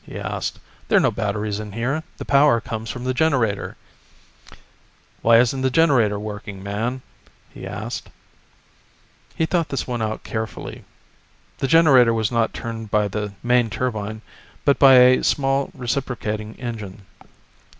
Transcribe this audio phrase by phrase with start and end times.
[0.03, 0.57] he asked.
[0.87, 3.77] "There're no batteries in here, the power comes from the generator."
[5.21, 7.03] "Why isn't the generator working, man?"
[7.51, 8.09] he asked.
[9.35, 10.85] He thought this one out carefully.
[11.59, 14.23] The generator was not turned by the main turbine,
[14.65, 17.05] but by a small reciprocating engine.